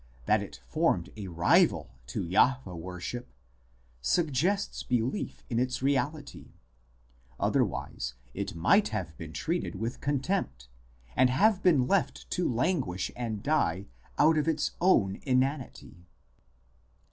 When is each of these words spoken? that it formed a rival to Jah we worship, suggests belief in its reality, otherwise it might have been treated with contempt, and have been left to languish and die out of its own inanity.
that 0.25 0.41
it 0.41 0.61
formed 0.65 1.11
a 1.15 1.27
rival 1.27 1.91
to 2.07 2.27
Jah 2.27 2.59
we 2.65 2.73
worship, 2.73 3.31
suggests 4.01 4.81
belief 4.81 5.43
in 5.47 5.59
its 5.59 5.83
reality, 5.83 6.53
otherwise 7.39 8.15
it 8.33 8.55
might 8.55 8.87
have 8.87 9.15
been 9.19 9.31
treated 9.31 9.75
with 9.75 10.01
contempt, 10.01 10.67
and 11.15 11.29
have 11.29 11.61
been 11.61 11.85
left 11.85 12.27
to 12.31 12.51
languish 12.51 13.11
and 13.15 13.43
die 13.43 13.85
out 14.17 14.39
of 14.39 14.47
its 14.47 14.71
own 14.81 15.19
inanity. 15.21 16.07